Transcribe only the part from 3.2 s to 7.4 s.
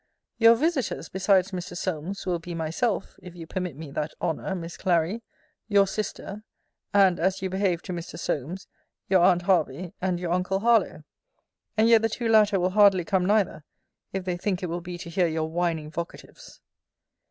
if you permit me that honour, Miss Clary; your sister; and,